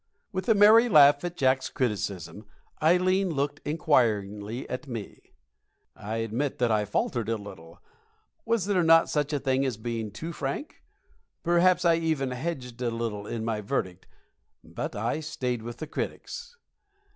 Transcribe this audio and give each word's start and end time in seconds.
With 0.31 0.49
a 0.49 0.55
merry 0.55 0.89
laugh 0.89 1.23
at 1.23 1.37
Jacks' 1.37 1.69
criticism, 1.69 2.47
Ileen 2.81 3.33
looked 3.35 3.61
inquiringly 3.63 4.67
at 4.67 4.87
me. 4.87 5.31
I 5.95 6.15
admit 6.15 6.57
that 6.57 6.71
I 6.71 6.85
faltered 6.85 7.29
a 7.29 7.35
little. 7.37 7.79
Was 8.43 8.65
there 8.65 8.81
not 8.81 9.11
such 9.11 9.31
a 9.31 9.37
thing 9.39 9.63
as 9.63 9.77
being 9.77 10.09
too 10.09 10.33
frank? 10.33 10.81
Perhaps 11.43 11.85
I 11.85 11.97
even 11.97 12.31
hedged 12.31 12.81
a 12.81 12.89
little 12.89 13.27
in 13.27 13.45
my 13.45 13.61
verdict; 13.61 14.07
but 14.63 14.95
I 14.95 15.19
stayed 15.19 15.61
with 15.61 15.77
the 15.77 15.85
critics. 15.85 16.57